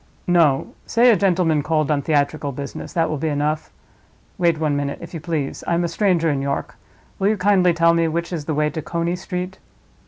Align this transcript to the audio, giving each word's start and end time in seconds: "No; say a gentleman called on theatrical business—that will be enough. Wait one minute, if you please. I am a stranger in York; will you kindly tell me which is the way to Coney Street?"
"No; 0.25 0.73
say 0.87 1.11
a 1.11 1.15
gentleman 1.15 1.61
called 1.61 1.91
on 1.91 2.01
theatrical 2.01 2.51
business—that 2.51 3.07
will 3.07 3.19
be 3.19 3.27
enough. 3.27 3.69
Wait 4.39 4.57
one 4.57 4.75
minute, 4.75 4.97
if 4.99 5.13
you 5.13 5.19
please. 5.19 5.63
I 5.67 5.75
am 5.75 5.83
a 5.83 5.87
stranger 5.87 6.27
in 6.31 6.41
York; 6.41 6.75
will 7.19 7.27
you 7.27 7.37
kindly 7.37 7.71
tell 7.75 7.93
me 7.93 8.07
which 8.07 8.33
is 8.33 8.45
the 8.45 8.55
way 8.55 8.71
to 8.71 8.81
Coney 8.81 9.15
Street?" 9.15 9.59